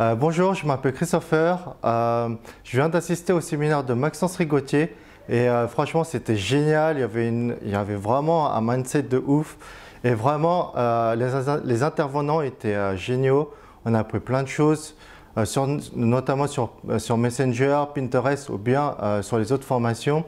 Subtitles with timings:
[0.00, 1.76] Euh, bonjour, je m'appelle Christopher.
[1.84, 2.30] Euh,
[2.64, 4.92] je viens d'assister au séminaire de Maxence Rigotier
[5.28, 6.96] et euh, franchement c'était génial.
[6.98, 9.56] Il y, avait vraiment un mindset de ouf
[10.02, 10.72] et vraiment
[11.14, 13.52] les, intervenants étaient géniaux.
[13.84, 14.96] On a appris plein de choses,
[15.94, 20.24] notamment sur, sur, Messenger, Pinterest ou bien sur les autres formations.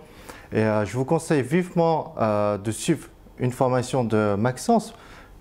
[0.53, 2.14] Et je vous conseille vivement
[2.64, 3.09] de suivre
[3.39, 4.95] une formation de Maxence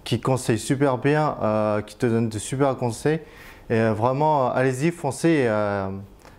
[0.04, 3.22] qui conseille super bien, qui te donne de super conseils.
[3.70, 5.90] Et euh, vraiment, allez-y, foncez euh,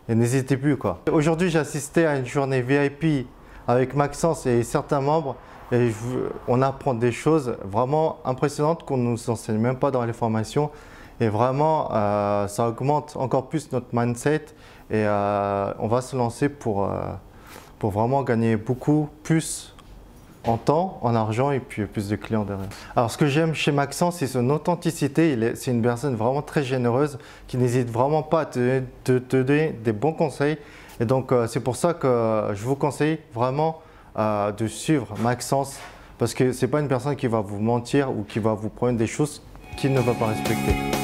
[0.09, 0.79] et n'hésitez plus.
[1.11, 3.27] Aujourd'hui, j'ai assisté à une journée VIP
[3.67, 5.37] avec Maxence et certains membres.
[5.73, 5.91] Et
[6.47, 10.71] on apprend des choses vraiment impressionnantes qu'on ne nous enseigne même pas dans les formations.
[11.19, 14.47] Et vraiment, euh, ça augmente encore plus notre mindset.
[14.93, 16.89] Et on va se lancer pour,
[17.81, 19.76] pour vraiment gagner beaucoup plus
[20.47, 22.69] en temps, en argent et puis plus de clients derrière.
[22.95, 25.37] Alors ce que j'aime chez Maxence, c'est son authenticité.
[25.55, 28.83] C'est une personne vraiment très généreuse qui n'hésite vraiment pas à te,
[29.31, 30.59] donner des bons conseils.
[31.01, 33.81] Et donc euh, c'est pour ça que je vous conseille vraiment
[34.19, 35.79] euh, de suivre Maxence
[36.19, 38.71] parce que ce n'est pas une personne qui va vous mentir ou qui va vous
[38.71, 39.43] prendre des choses
[39.77, 40.96] qu'il ne va pas respecter.